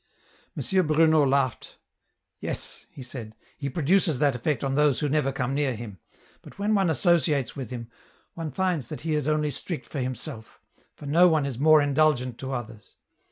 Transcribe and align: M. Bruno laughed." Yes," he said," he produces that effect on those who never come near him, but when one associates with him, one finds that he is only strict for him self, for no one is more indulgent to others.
M. 0.57 0.87
Bruno 0.87 1.23
laughed." 1.27 1.77
Yes," 2.39 2.87
he 2.89 3.03
said," 3.03 3.35
he 3.59 3.69
produces 3.69 4.17
that 4.17 4.35
effect 4.35 4.63
on 4.63 4.73
those 4.73 4.99
who 4.99 5.07
never 5.07 5.31
come 5.31 5.53
near 5.53 5.75
him, 5.75 5.99
but 6.41 6.57
when 6.57 6.73
one 6.73 6.89
associates 6.89 7.55
with 7.55 7.69
him, 7.69 7.87
one 8.33 8.49
finds 8.49 8.87
that 8.87 9.01
he 9.01 9.13
is 9.13 9.27
only 9.27 9.51
strict 9.51 9.85
for 9.85 9.99
him 9.99 10.15
self, 10.15 10.59
for 10.95 11.05
no 11.05 11.27
one 11.27 11.45
is 11.45 11.59
more 11.59 11.83
indulgent 11.83 12.39
to 12.39 12.51
others. 12.51 12.95